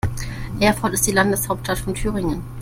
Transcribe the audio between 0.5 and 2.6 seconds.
Erfurt ist die Landeshauptstadt von Thüringen.